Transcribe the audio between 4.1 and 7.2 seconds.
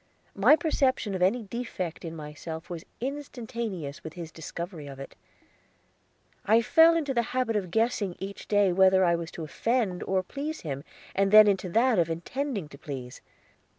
his discovery of it. I fell into